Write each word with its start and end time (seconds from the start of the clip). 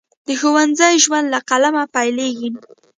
د 0.27 0.29
ښوونځي 0.39 0.93
ژوند 1.03 1.25
له 1.33 1.39
قلمه 1.49 1.83
پیلیږي. 1.95 2.49